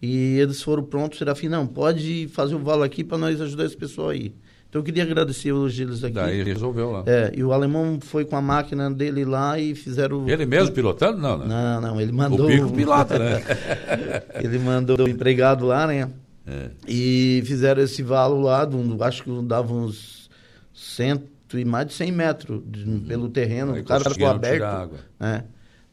[0.02, 3.66] E eles foram prontos, o Serafim, não, pode fazer o valo aqui para nós ajudar
[3.66, 4.34] esse pessoal aí.
[4.68, 6.16] Então eu queria agradecer os eles aqui.
[6.16, 7.04] Daí resolveu lá.
[7.06, 10.28] É, e o alemão foi com a máquina dele lá e fizeram.
[10.28, 11.20] Ele mesmo pilotando?
[11.20, 11.46] Não, né?
[11.46, 12.48] Não, não, ele mandou.
[12.48, 13.44] O pico pilota, né?
[14.44, 16.10] ele mandou o empregado lá, né?
[16.46, 16.72] É.
[16.88, 20.30] E fizeram esse valo lá, do, acho que dava uns
[20.74, 23.00] cento e mais de 100 metros de, uhum.
[23.02, 24.56] pelo terreno, o cara ficou aberto.
[24.56, 25.00] Tirar água.
[25.20, 25.44] Né?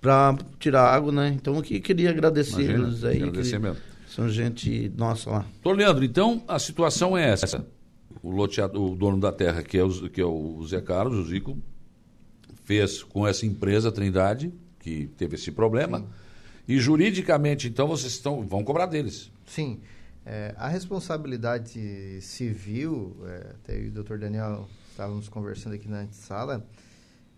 [0.00, 1.28] Para tirar água, né?
[1.36, 3.22] Então eu queria agradecer Imagina, eles aí.
[3.22, 3.76] Agradecer mesmo.
[4.08, 5.46] São gente nossa lá.
[5.62, 7.64] Tô Leandro, então a situação é essa.
[8.22, 11.28] O, loteado, o dono da terra, que é, o, que é o Zé Carlos, o
[11.28, 11.56] Zico,
[12.64, 16.00] fez com essa empresa Trindade, que teve esse problema.
[16.00, 16.06] Sim.
[16.66, 19.30] E juridicamente, então, vocês estão, vão cobrar deles.
[19.46, 19.80] Sim.
[20.24, 26.06] É, a responsabilidade civil, é, até eu e o doutor Daniel estávamos conversando aqui na
[26.12, 26.66] sala,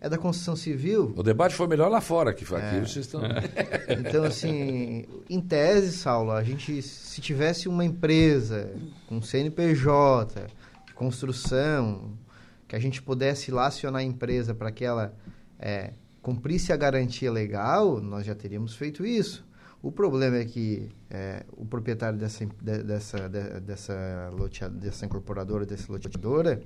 [0.00, 1.14] é da construção civil.
[1.16, 2.80] O debate foi melhor lá fora que aqui, é.
[2.80, 3.22] vocês estão.
[3.88, 8.72] Então, assim, em tese, Saulo, a gente, se tivesse uma empresa
[9.06, 10.46] com CNPJ,
[10.86, 12.18] de construção,
[12.66, 15.14] que a gente pudesse lá acionar a empresa para que ela
[15.56, 19.46] é, cumprisse a garantia legal, nós já teríamos feito isso.
[19.82, 26.62] O problema é que é, o proprietário dessa, dessa, dessa, loteada, dessa incorporadora, dessa loteadora,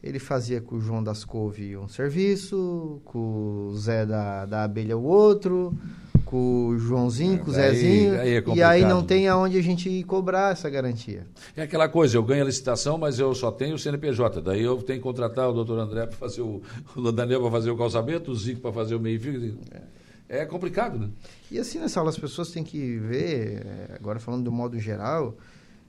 [0.00, 4.96] ele fazia com o João das Couve um serviço, com o Zé da, da Abelha
[4.96, 5.76] o outro,
[6.24, 9.62] com o Joãozinho, é, com o Zezinho, aí é e aí não tem aonde a
[9.62, 11.26] gente cobrar essa garantia.
[11.56, 14.76] É aquela coisa, eu ganho a licitação, mas eu só tenho o CNPJ, daí eu
[14.82, 16.62] tenho que contratar o doutor André para fazer o,
[16.94, 19.58] o Daniel para fazer o calçamento, o Zico para fazer o meio-fio.
[19.72, 21.10] É é complicado, né?
[21.50, 25.36] E assim, nessa aula, as pessoas têm que ver, é, agora falando do modo geral,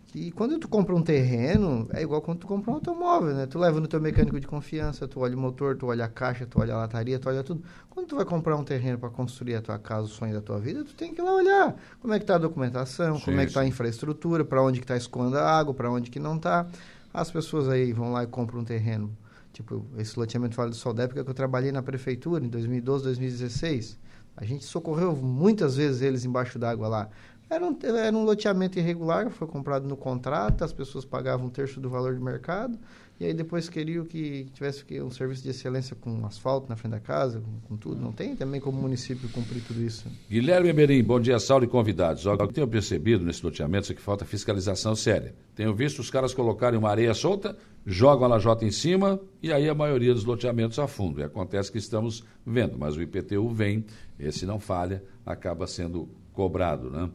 [0.07, 3.45] que quando tu compra um terreno, é igual quando tu compra um automóvel, né?
[3.45, 6.45] Tu leva no teu mecânico de confiança, tu olha o motor, tu olha a caixa,
[6.45, 7.63] tu olha a lataria, tu olha tudo.
[7.89, 10.59] Quando tu vai comprar um terreno para construir a tua casa, o sonho da tua
[10.59, 13.39] vida, tu tem que ir lá olhar como é que tá a documentação, sim, como
[13.39, 16.19] é que tá a infraestrutura, para onde que tá escoando a água, para onde que
[16.19, 16.67] não tá.
[17.13, 19.11] As pessoas aí vão lá e compram um terreno,
[19.51, 23.03] tipo, esse loteamento Vale do Sol da época que eu trabalhei na prefeitura, em 2012,
[23.03, 24.06] 2016
[24.37, 27.09] a gente socorreu muitas vezes eles embaixo d'água lá.
[27.49, 31.79] Era um, era um loteamento irregular, foi comprado no contrato, as pessoas pagavam um terço
[31.79, 32.77] do valor de mercado,
[33.19, 36.99] e aí depois queriam que tivesse um serviço de excelência com asfalto na frente da
[36.99, 37.99] casa, com, com tudo.
[37.99, 40.05] Não tem também como município cumprir tudo isso.
[40.29, 42.25] Guilherme Emerim, bom dia, Saulo e convidados.
[42.27, 45.33] O que tenho percebido nesse loteamento é que falta fiscalização séria.
[45.55, 49.67] Tenho visto os caras colocarem uma areia solta, jogam a lajota em cima e aí
[49.67, 51.21] a maioria dos loteamentos afundam.
[51.21, 53.83] E acontece que estamos vendo, mas o IPTU vem,
[54.19, 57.09] esse não falha, acaba sendo cobrado, né?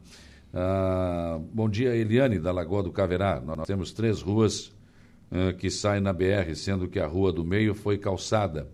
[0.52, 3.40] Ah, bom dia, Eliane, da Lagoa do Caverá.
[3.40, 4.72] Nós temos três ruas
[5.32, 8.68] ah, que saem na BR, sendo que a rua do meio foi calçada.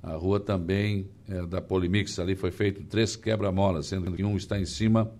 [0.00, 4.60] A rua também é, da Polimix, ali foi feito três quebra-molas, sendo que um está
[4.60, 5.10] em cima,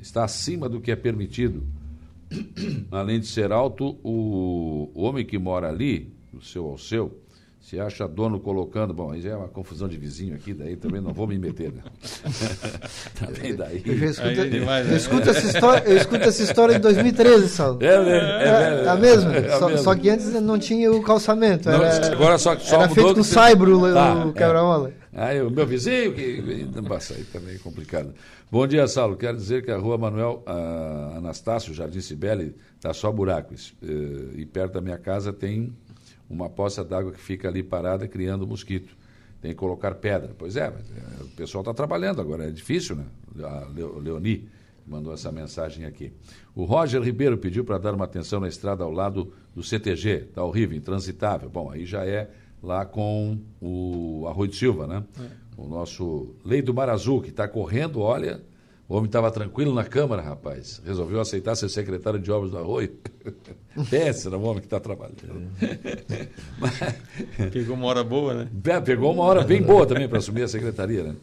[0.00, 1.62] está acima do que é permitido.
[2.90, 7.19] Além de ser alto, o, o homem que mora ali, o seu ao seu,
[7.60, 8.94] se acha dono colocando.
[8.94, 11.72] Bom, aí já é uma confusão de vizinho aqui, daí também não vou me meter,
[11.72, 11.82] né?
[13.14, 13.82] também daí.
[13.84, 14.96] Eu, escuto, aí, demais, eu, né?
[14.96, 17.78] escuto essa história, eu escuto essa história em 2013, Saulo.
[17.82, 19.30] É, é, é, é, é mesmo?
[19.30, 19.84] É só, mesmo.
[19.84, 21.68] só, que antes não tinha o calçamento.
[21.68, 24.92] Não, era, agora só, só era feito com saibro tá, o quebra-mola.
[25.12, 28.14] Aí o meu vizinho, que passa aí também é complicado.
[28.50, 29.16] Bom dia, Saulo.
[29.16, 30.42] Quero dizer que a rua Manuel
[31.16, 33.74] Anastácio, Jardim Cibele, está só buracos.
[34.34, 35.72] E perto da minha casa tem
[36.30, 38.96] uma poça d'água que fica ali parada criando mosquito.
[39.42, 40.34] Tem que colocar pedra.
[40.38, 43.04] Pois é, é, o pessoal está trabalhando agora, é difícil, né?
[43.42, 43.66] A
[43.98, 44.48] Leoni
[44.86, 46.12] mandou essa mensagem aqui.
[46.54, 50.44] O Roger Ribeiro pediu para dar uma atenção na estrada ao lado do CTG, está
[50.44, 51.48] horrível, intransitável.
[51.48, 52.30] Bom, aí já é
[52.62, 55.04] lá com o Arroio de Silva, né?
[55.18, 55.40] É.
[55.56, 58.40] O nosso Lei do Mar Azul, que está correndo, olha,
[58.90, 60.82] o homem estava tranquilo na Câmara, rapaz.
[60.84, 62.92] Resolveu aceitar ser secretário de obras do Arroio.
[63.88, 65.48] Pensa no homem que está trabalhando.
[67.52, 68.50] Pegou uma hora boa, né?
[68.64, 71.14] É, pegou uma hora bem boa também para assumir a secretaria, né?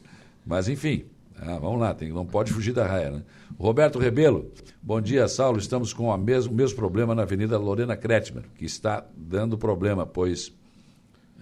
[0.45, 1.08] Mas, enfim,
[1.41, 3.23] ah, vamos lá, tem, não pode fugir da raia, né?
[3.60, 4.49] Roberto Rebelo,
[4.82, 5.58] bom dia, Saulo.
[5.58, 10.53] Estamos com o mesmo, mesmo problema na Avenida Lorena Kretschmer, que está dando problema, pois.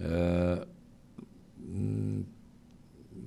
[0.00, 0.66] Uh,
[1.60, 2.24] hum,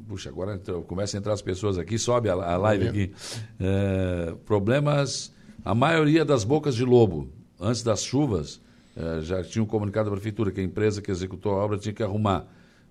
[0.10, 3.13] puxa, agora entrou, começa a entrar as pessoas aqui, sobe a, a live aqui.
[3.60, 5.32] É, problemas,
[5.63, 8.60] a maioria das bocas de lobo, antes das chuvas,
[8.98, 12.02] é, já tinham comunicado à prefeitura que a empresa que executou a obra tinha que
[12.02, 12.48] arrumar.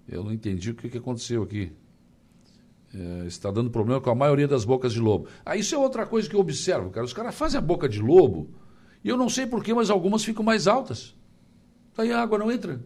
[0.09, 1.73] Eu não entendi o que, que aconteceu aqui.
[2.95, 5.27] É, está dando problema com a maioria das bocas de lobo.
[5.45, 7.05] Ah, isso é outra coisa que eu observo, cara.
[7.05, 8.49] Os caras fazem a boca de lobo
[9.03, 11.17] e eu não sei porquê, mas algumas ficam mais altas.
[11.99, 12.81] Aí a água não entra.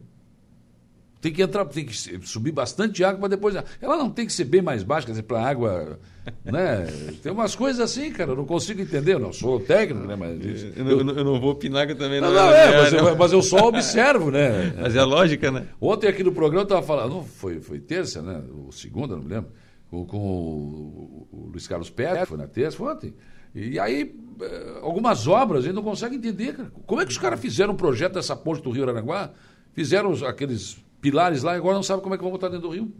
[1.22, 1.94] Tem que entrar, tem que
[2.26, 3.54] subir bastante água para depois.
[3.80, 6.00] Ela não tem que ser bem mais baixa, quer dizer, para a água.
[6.44, 6.84] Né?
[7.22, 9.14] Tem umas coisas assim, cara, eu não consigo entender.
[9.14, 10.16] Eu não sou técnico, né?
[10.16, 10.42] Mas
[10.76, 12.26] eu, eu, eu não vou opinar que também não.
[12.26, 14.74] Não, não é, mas, eu, mas eu só observo, né?
[14.82, 15.68] Mas é a lógica, né?
[15.80, 18.42] Ontem aqui no programa eu estava falando, foi, foi terça, né?
[18.52, 19.52] Ou segunda, não me lembro,
[19.88, 23.14] com, com o, o, Luiz Carlos Pérez, foi na terça, foi ontem.
[23.54, 26.72] E aí, eh, algumas obras a gente não consegue entender, cara.
[26.84, 29.30] Como é que os caras fizeram um projeto dessa ponte do Rio Aranaguá?
[29.72, 32.74] Fizeram aqueles pilares lá e agora não sabe como é que vão botar dentro do
[32.74, 32.90] rio.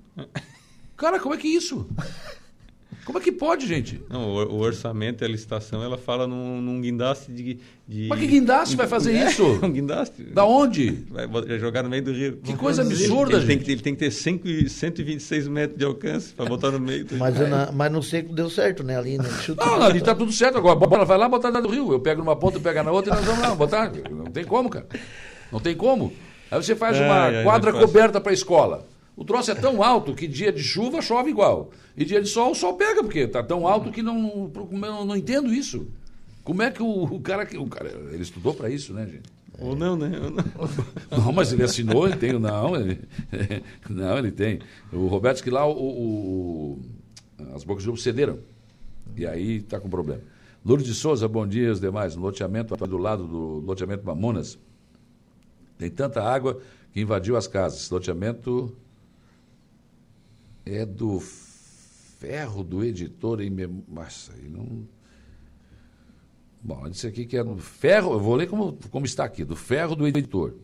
[0.97, 1.89] Cara, como é que é isso?
[3.05, 4.01] Como é que pode, gente?
[4.09, 8.27] Não, o, orçamento e a licitação, ela fala num, num guindaste de, de, Mas que
[8.29, 9.45] guindaste vai fazer é, isso?
[9.61, 10.23] um guindaste.
[10.23, 11.05] Da onde?
[11.11, 12.37] Vai jogar no meio do rio.
[12.37, 13.49] Que coisa absurda, ele, gente.
[13.49, 17.05] Tem que, ele tem que ter 5, 126 metros de alcance para botar no meio
[17.05, 18.97] do mas, na, mas no seco deu certo, né?
[18.97, 19.25] Ali, né?
[19.57, 20.59] Não, ali tá tudo certo.
[20.59, 21.93] Agora, bora, vai lá botar dentro do rio.
[21.93, 23.91] Eu pego numa ponta, pego na outra e nós vamos lá botar.
[24.11, 24.87] Não tem como, cara.
[25.51, 26.13] Não tem como.
[26.53, 28.87] Aí você faz uma é, quadra coberta para a escola.
[29.17, 31.71] O troço é tão alto que dia de chuva chove igual.
[31.97, 35.17] E dia de sol o sol pega, porque está tão alto que não, não, não
[35.17, 35.87] entendo isso.
[36.45, 37.49] Como é que o, o, cara.
[37.59, 39.31] O cara ele estudou para isso, né, gente?
[39.59, 40.13] Ou não, né?
[40.23, 40.45] Ou não.
[41.25, 42.39] não, mas ele assinou, ele tem.
[42.39, 43.01] Não, ele,
[43.89, 44.59] não, ele tem.
[44.93, 46.83] O Roberto que lá o, o,
[47.55, 48.41] as bocas de lobo cederam.
[49.17, 50.21] E aí está com problema.
[50.63, 52.15] Lourdes de Souza, bom dia os demais.
[52.15, 54.59] No loteamento do lado do loteamento Mamonas,
[55.83, 56.61] tem tanta água
[56.93, 57.91] que invadiu as casas.
[57.91, 58.77] Loteamento
[60.65, 63.51] é do ferro do editor em
[63.89, 64.87] Nossa, não.
[66.63, 69.57] Bom, disse aqui que é do ferro, eu vou ler como, como está aqui, do
[69.57, 70.55] ferro do editor.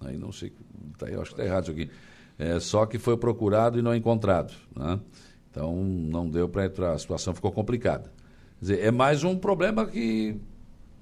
[0.00, 0.52] Aí não sei,
[0.98, 1.90] tá, eu acho que está errado isso aqui.
[2.38, 4.52] É, só que foi procurado e não encontrado.
[4.76, 5.00] Né?
[5.50, 8.12] Então não deu para entrar, a situação ficou complicada.
[8.58, 10.36] Quer dizer, é mais um problema que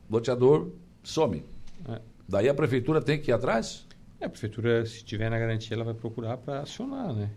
[0.08, 0.70] loteador
[1.02, 1.44] some.
[1.88, 2.13] É.
[2.28, 3.86] Daí a prefeitura tem que ir atrás?
[4.20, 7.30] É, a prefeitura, se tiver na garantia, ela vai procurar para acionar, né?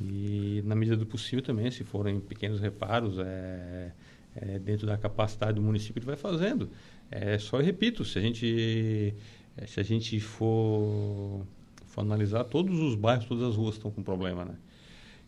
[0.00, 3.92] E na medida do possível também, se forem pequenos reparos, é,
[4.34, 6.70] é, dentro da capacidade do município, ele vai fazendo.
[7.10, 9.14] É só eu repito, se a gente
[9.56, 11.44] é, se a gente for,
[11.86, 14.54] for analisar, todos os bairros, todas as ruas estão com problema, né?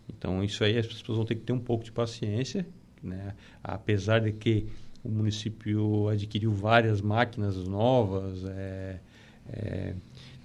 [0.09, 2.67] Então isso aí as pessoas vão ter que ter um pouco de paciência,
[3.03, 3.35] né?
[3.63, 4.67] Apesar de que
[5.05, 9.01] o município adquiriu várias máquinas novas, é,
[9.49, 9.95] é,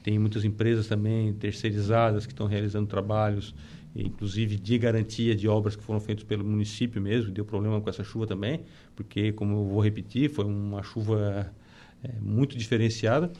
[0.04, 3.56] tem muitas empresas também terceirizadas que estão realizando trabalhos,
[3.95, 8.04] inclusive de garantia de obras que foram feitas pelo município mesmo, deu problema com essa
[8.04, 8.62] chuva também,
[8.95, 11.52] porque, como eu vou repetir, foi uma chuva
[12.04, 13.32] é, muito diferenciada.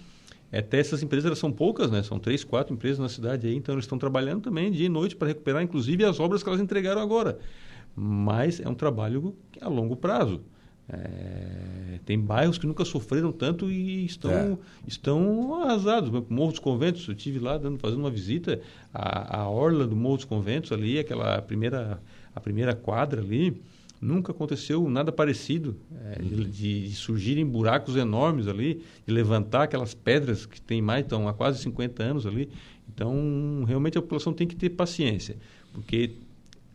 [0.51, 2.01] Até essas empresas elas são poucas, né?
[2.01, 5.15] São três, quatro empresas na cidade aí, então eles estão trabalhando também dia e noite
[5.15, 7.38] para recuperar, inclusive, as obras que elas entregaram agora.
[7.95, 10.41] mas é um trabalho a longo prazo.
[10.91, 14.58] É, tem bairros que nunca sofreram tanto e estão, é.
[14.88, 16.10] estão arrasados.
[16.28, 18.60] Morro dos Conventos, eu estive lá dando, fazendo uma visita,
[18.91, 22.02] a, a orla do Morro dos Conventos ali, aquela primeira,
[22.34, 23.62] a primeira quadra ali,
[24.02, 30.47] nunca aconteceu nada parecido é, de, de, surgirem buracos enormes ali, de levantar aquelas pedras
[30.47, 32.49] que tem mais, estão há quase 50 anos ali.
[32.91, 35.38] Então, realmente a população tem que ter paciência,
[35.71, 36.15] porque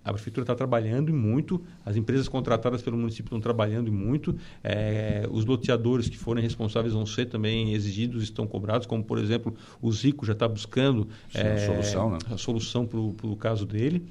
[0.04, 5.46] a prefeitura está trabalhando muito, as empresas contratadas pelo município estão trabalhando muito, é, os
[5.46, 10.26] loteadores que forem responsáveis vão ser também exigidos, estão cobrados, como por exemplo o Zico
[10.26, 12.18] já está buscando Sim, é, a solução, né?
[12.30, 14.04] a solução para o caso dele,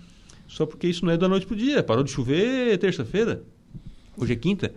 [0.47, 3.43] só porque isso não é da noite para o dia, parou de chover terça-feira,
[4.17, 4.73] hoje é quinta.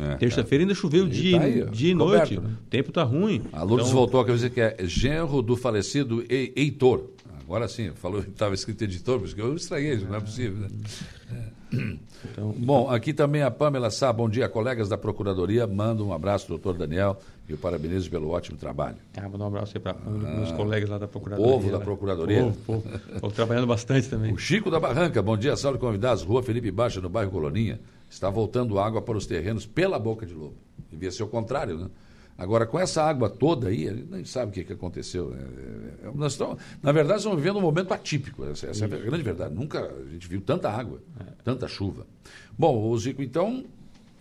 [0.00, 2.38] É, Terça-feira ainda choveu dia, tá aí, dia e noite.
[2.38, 2.50] Né?
[2.64, 3.42] O tempo está ruim.
[3.52, 3.98] A Lourdes então...
[3.98, 7.10] voltou a dizer que é genro do falecido Heitor.
[7.48, 10.68] Agora sim, falou que estava escrito editor, porque eu estraguei, isso não é possível.
[10.68, 10.68] Né?
[11.32, 11.58] É.
[12.30, 16.46] Então, bom, aqui também a Pamela Sá, bom dia, colegas da Procuradoria, manda um abraço,
[16.48, 18.96] doutor Daniel, e o parabenizo pelo ótimo trabalho.
[19.16, 21.52] Ah, manda um abraço aí para ah, os colegas lá da Procuradoria.
[21.52, 22.54] Povo da Procuradoria.
[22.66, 22.82] Povo,
[23.20, 23.34] povo.
[23.34, 24.32] Trabalhando bastante também.
[24.32, 27.80] O Chico da Barranca, bom dia, salve convidados, Rua Felipe Baixa, no bairro Coloninha,
[28.10, 30.56] está voltando água para os terrenos pela boca de lobo.
[30.90, 31.88] Devia ser o contrário, né?
[32.38, 35.30] Agora, com essa água toda aí, a gente nem sabe o que, que aconteceu.
[35.30, 35.42] Né?
[36.04, 38.44] É, é, nós estamos, na verdade, estamos vivendo um momento atípico.
[38.44, 39.52] Essa, essa é a grande verdade.
[39.52, 41.24] Nunca a gente viu tanta água, é.
[41.42, 42.06] tanta chuva.
[42.56, 43.64] Bom, Zico, então,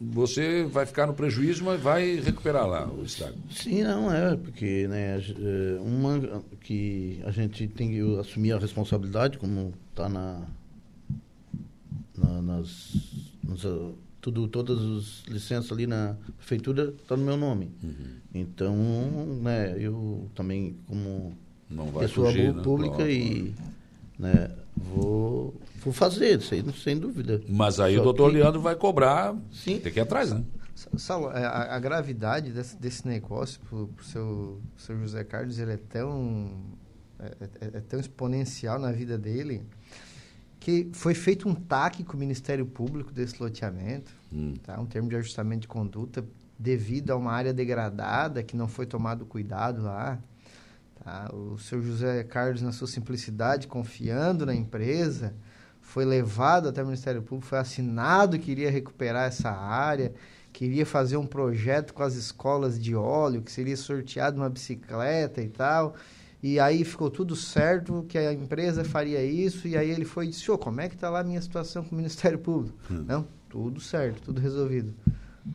[0.02, 3.38] você vai ficar no prejuízo, mas vai recuperar lá o estádio.
[3.52, 5.20] Sim, não é, porque né,
[5.80, 10.42] uma que a gente tem que assumir a responsabilidade, como está na,
[12.18, 12.96] na, nas,
[13.44, 13.64] nas
[14.32, 17.72] tudo, todas as licenças ali na prefeitura estão tá no meu nome.
[17.82, 18.18] Uhum.
[18.34, 18.76] Então,
[19.42, 21.38] né, eu também, como
[21.98, 22.62] pessoa fugir, né?
[22.62, 23.12] pública né?
[23.12, 23.56] e
[24.20, 27.42] né, vou, vou fazer, isso aí, sem dúvida.
[27.48, 28.38] Mas aí Só o doutor que...
[28.38, 29.80] Leandro vai cobrar, Sim.
[29.80, 30.44] tem que ir atrás, né?
[30.98, 35.72] Saulo, é, a, a, gravidade desse, desse negócio para o seu, seu José Carlos, ele
[35.72, 36.52] é tão,
[37.18, 37.26] é,
[37.62, 39.64] é, é tão exponencial na vida dele
[40.60, 44.54] que foi feito um TAC com o Ministério Público desse loteamento, hum.
[44.64, 44.80] tá?
[44.80, 46.26] um termo de ajustamento de conduta,
[46.58, 50.20] devido a uma área degradada que não foi tomado cuidado lá.
[51.04, 51.30] Tá?
[51.34, 55.36] O seu José Carlos, na sua simplicidade, confiando na empresa,
[55.82, 60.14] foi levado até o Ministério Público, foi assinado que iria recuperar essa área,
[60.52, 65.50] queria fazer um projeto com as escolas de óleo, que seria sorteado uma bicicleta e
[65.50, 65.96] tal
[66.42, 70.30] e aí ficou tudo certo, que a empresa faria isso, e aí ele foi e
[70.30, 72.78] disse, oh, como é que está lá a minha situação com o Ministério Público?
[72.92, 73.06] Hum.
[73.08, 74.94] Não, tudo certo, tudo resolvido.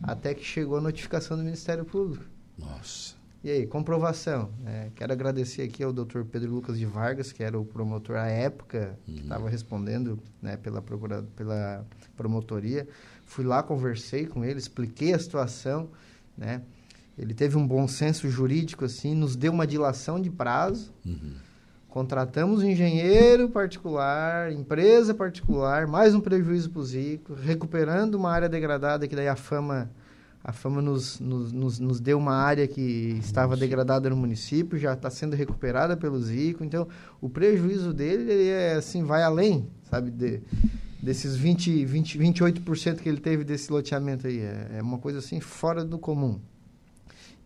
[0.03, 2.25] Até que chegou a notificação do Ministério Público.
[2.59, 3.15] Nossa.
[3.45, 4.51] E aí, comprovação.
[4.65, 6.23] É, quero agradecer aqui ao Dr.
[6.31, 9.51] Pedro Lucas de Vargas, que era o promotor à época, que estava uhum.
[9.51, 11.85] respondendo né, pela, procura, pela
[12.17, 12.87] promotoria.
[13.27, 15.91] Fui lá, conversei com ele, expliquei a situação,
[16.39, 16.63] né?
[17.19, 20.93] Ele teve um bom senso jurídico, assim, nos deu uma dilação de prazo.
[21.05, 21.35] Uhum.
[21.93, 29.07] Contratamos engenheiro particular, empresa particular, mais um prejuízo para o Zico, recuperando uma área degradada,
[29.07, 29.91] que daí a fama,
[30.43, 34.95] a fama nos, nos, nos, nos deu uma área que estava degradada no município, já
[34.95, 36.65] está sendo recuperada pelo Zico.
[36.65, 36.89] Então,
[37.21, 40.41] o prejuízo dele ele é assim, vai além, sabe, de,
[41.03, 44.39] desses 20, 20, 28% que ele teve desse loteamento aí.
[44.39, 46.41] É, é uma coisa assim fora do comum.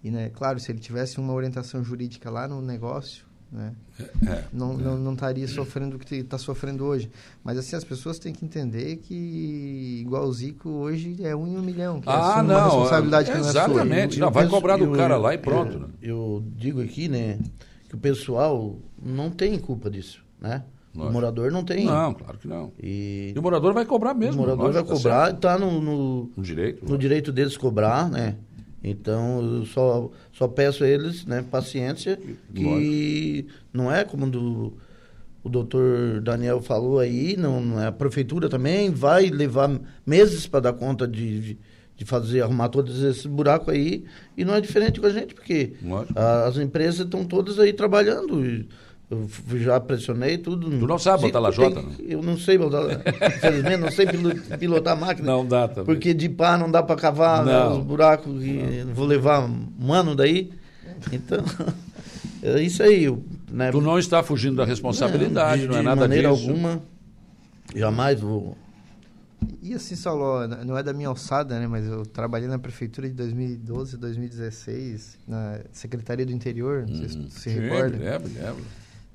[0.04, 4.44] E, né, claro, se ele tivesse uma orientação jurídica lá no negócio, né, é, é,
[4.52, 4.76] não, é.
[4.76, 7.10] não, não estaria sofrendo o que está sofrendo hoje.
[7.42, 11.56] Mas, assim, as pessoas têm que entender que, igual o Zico, hoje é um em
[11.56, 12.00] um milhão.
[12.00, 12.54] Que ah, não.
[12.54, 14.20] Uma responsabilidade que exatamente.
[14.20, 15.72] Não, vai cobrar do cara lá e pronto.
[15.72, 15.88] Eu, né?
[16.02, 17.38] eu digo aqui, né,
[17.88, 20.62] que o pessoal não tem culpa disso, né?
[20.94, 21.84] O morador não tem.
[21.84, 22.72] Não, claro que não.
[22.82, 24.42] E, e o morador vai cobrar mesmo.
[24.42, 26.88] O morador vai tá cobrar, está no, no, no, direito.
[26.88, 28.36] No direito deles cobrar, né?
[28.88, 32.16] Então, eu só, só peço a eles né, paciência,
[32.54, 33.48] que Lógico.
[33.72, 34.74] não é como do,
[35.42, 41.06] o doutor Daniel falou aí, não, a prefeitura também vai levar meses para dar conta
[41.06, 41.58] de, de,
[41.96, 44.04] de, fazer, arrumar todos esses buracos aí,
[44.36, 45.72] e não é diferente com a gente, porque
[46.14, 48.46] a, as empresas estão todas aí trabalhando.
[48.46, 48.68] E,
[49.08, 50.68] eu já pressionei tudo.
[50.68, 51.80] Tu não sabe botar lajota?
[51.80, 52.82] Tem, eu não sei botar.
[53.36, 54.06] Infelizmente, não sei
[54.58, 55.30] pilotar máquina.
[55.30, 55.84] Não dá também.
[55.84, 58.44] Porque de pá não dá para cavar né, os buracos.
[58.44, 59.48] E vou levar
[59.80, 60.52] um ano daí.
[61.12, 61.38] Então,
[62.42, 63.06] é isso aí.
[63.48, 63.70] Né?
[63.70, 66.08] Tu não está fugindo da responsabilidade, não, de, não é nada disso.
[66.08, 66.82] De maneira alguma.
[67.74, 68.56] Jamais vou.
[69.62, 71.68] E assim, Saulo, não é da minha alçada, né?
[71.68, 77.16] Mas eu trabalhei na prefeitura de 2012, 2016, na Secretaria do Interior, não sei se
[77.16, 77.96] tu se recorda.
[77.96, 78.64] Lembro, lembro.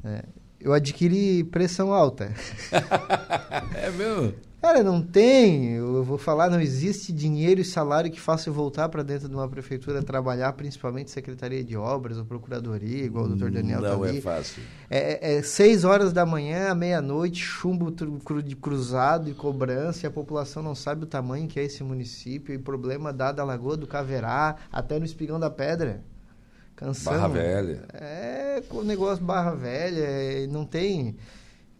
[0.03, 0.23] É,
[0.59, 2.33] eu adquiri pressão alta.
[3.75, 4.33] é mesmo?
[4.61, 5.71] Cara, não tem.
[5.71, 9.33] Eu vou falar, não existe dinheiro e salário que faça eu voltar para dentro de
[9.33, 14.07] uma prefeitura trabalhar, principalmente Secretaria de Obras ou Procuradoria, igual o doutor Daniel Não tá
[14.07, 14.61] é fácil.
[14.87, 17.91] É, é seis horas da manhã à meia-noite, chumbo
[18.43, 22.53] de cruzado e cobrança, e a população não sabe o tamanho que é esse município,
[22.53, 26.03] e problema dado da Lagoa do Caverá até no Espigão da Pedra.
[26.81, 27.21] Cansamos.
[27.21, 27.83] Barra Velha.
[27.93, 31.15] É, o negócio Barra Velha, não tem...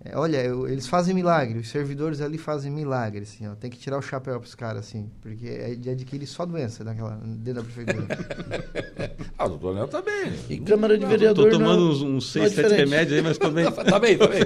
[0.04, 3.54] É, olha, eu, eles fazem milagre, os servidores ali fazem milagre, assim, ó.
[3.54, 6.84] Tem que tirar o chapéu para os caras, assim, porque é de adquirir só doença
[6.84, 8.08] naquela, dentro da prefeitura.
[9.38, 10.34] ah, o doutor Léo tá bem.
[10.50, 11.54] E Câmara de Vereadores.
[11.54, 13.66] Tô tomando não, uns, uns seis, sete remédios aí, mas tô bem.
[13.72, 14.40] tá bem, tá bem.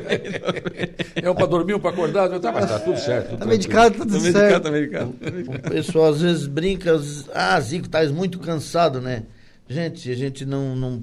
[1.16, 3.30] É um para dormir, um para acordar, tá, mas tá tudo certo.
[3.30, 4.64] Tudo tá medicado, tá tudo tá certo.
[4.64, 5.68] Tá medicado, tá medicado.
[5.68, 6.99] O pessoal às vezes brinca,
[7.34, 9.24] ah, Zico, tá muito cansado, né?
[9.68, 11.01] Gente, a gente não, não...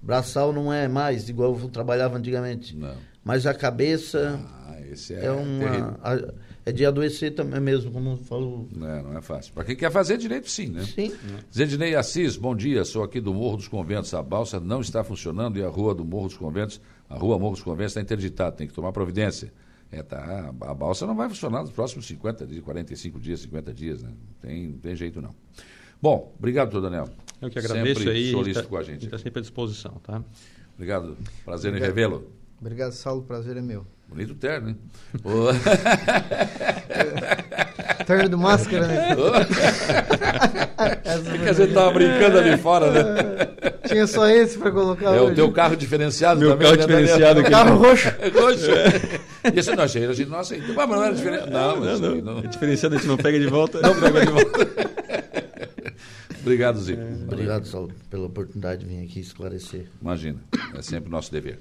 [0.00, 2.76] Braçal não é mais igual eu trabalhava antigamente.
[2.76, 6.32] Não mas a cabeça ah, é, é, uma a,
[6.66, 8.68] é de adoecer também mesmo, como falou.
[8.74, 9.52] Não, é, não é fácil.
[9.52, 10.84] Para quem quer fazer direito, sim, né?
[10.84, 11.12] Sim.
[11.54, 12.84] Zedinei Assis, bom dia.
[12.84, 14.12] Sou aqui do Morro dos Conventos.
[14.14, 17.54] A balsa não está funcionando e a rua do Morro dos Conventos, a rua Morro
[17.54, 18.56] dos Conventos está interditada.
[18.56, 19.52] Tem que tomar providência.
[19.90, 24.02] É, tá, a balsa não vai funcionar nos próximos 50 dias, 45 dias, 50 dias,
[24.02, 24.10] né?
[24.40, 25.34] Tem, tem jeito não.
[26.00, 27.08] Bom, obrigado, doutor Daniel.
[27.42, 28.30] Eu que agradeço sempre aí.
[28.30, 29.04] Solícito tá, com a gente.
[29.04, 30.22] Está sempre à disposição, tá?
[30.74, 31.16] Obrigado.
[31.44, 31.90] Prazer obrigado.
[31.90, 32.30] em revê-lo.
[32.60, 33.22] Obrigado, Saulo.
[33.22, 33.84] Prazer é meu.
[34.08, 34.78] Bonito terno, hein?
[38.06, 39.16] terno do máscara, né?
[40.78, 43.02] é que a gente tava brincando ali fora, né?
[43.86, 45.32] Tinha só esse para colocar É hoje.
[45.32, 46.66] o teu carro diferenciado Meu também.
[46.68, 47.50] carro né, diferenciado aqui.
[47.50, 48.08] Carro roxo.
[48.08, 48.70] É roxo.
[49.52, 50.72] E esse não achei, a gente não aceita.
[50.72, 51.50] Mas não era diferenciado.
[51.50, 52.38] Não, não, não, não.
[52.38, 53.80] É diferenciado, a gente não pega de volta.
[53.80, 54.82] Não pega de volta.
[56.42, 57.00] Obrigado, Zico.
[57.00, 57.12] É.
[57.24, 59.86] Obrigado, Saulo, pela oportunidade de vir aqui esclarecer.
[60.00, 60.40] Imagina,
[60.74, 61.58] é sempre nosso dever.